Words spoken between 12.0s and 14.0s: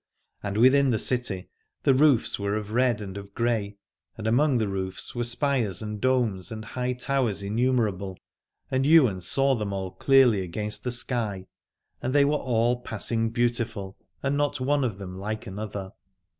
and they were all passing beautiful,